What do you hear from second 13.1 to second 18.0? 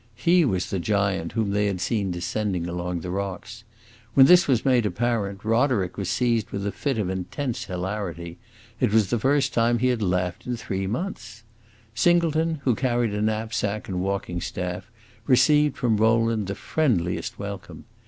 a knapsack and walking staff, received from Rowland the friendliest welcome.